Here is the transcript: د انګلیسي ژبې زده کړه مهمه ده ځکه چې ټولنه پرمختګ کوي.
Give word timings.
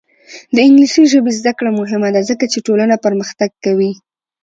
د 0.55 0.57
انګلیسي 0.67 1.03
ژبې 1.11 1.31
زده 1.39 1.51
کړه 1.57 1.71
مهمه 1.79 2.09
ده 2.15 2.21
ځکه 2.29 2.45
چې 2.51 2.63
ټولنه 2.67 2.95
پرمختګ 3.05 3.49
کوي. 3.65 3.91